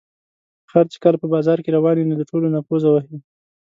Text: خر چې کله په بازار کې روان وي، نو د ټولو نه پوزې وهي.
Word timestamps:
خر 0.71 0.85
چې 0.91 0.97
کله 1.03 1.17
په 1.21 1.27
بازار 1.33 1.57
کې 1.63 1.73
روان 1.77 1.95
وي، 1.97 2.05
نو 2.09 2.15
د 2.19 2.23
ټولو 2.29 2.47
نه 2.55 2.59
پوزې 2.67 2.89
وهي. 2.91 3.17